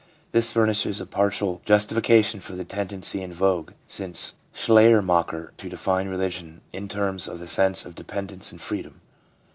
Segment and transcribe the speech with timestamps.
[0.31, 6.61] This furnishes a partial justification for the tendency in vogue since Schleiermacher to define religion
[6.73, 9.01] in terms of the sense of dependence and freedom.